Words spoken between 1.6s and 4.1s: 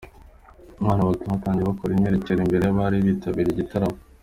bakora imyiyerekano imbere y'abari bitabiriye igitaramo.